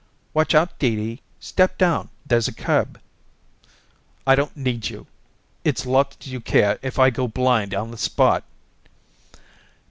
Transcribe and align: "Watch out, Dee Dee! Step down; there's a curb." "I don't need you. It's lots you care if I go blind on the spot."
"Watch 0.33 0.55
out, 0.55 0.79
Dee 0.79 0.95
Dee! 0.95 1.21
Step 1.39 1.77
down; 1.77 2.09
there's 2.25 2.47
a 2.47 2.53
curb." 2.55 2.99
"I 4.25 4.33
don't 4.33 4.57
need 4.57 4.89
you. 4.89 5.05
It's 5.63 5.85
lots 5.85 6.25
you 6.25 6.41
care 6.41 6.79
if 6.81 6.97
I 6.97 7.11
go 7.11 7.27
blind 7.27 7.75
on 7.75 7.91
the 7.91 7.97
spot." 7.99 8.43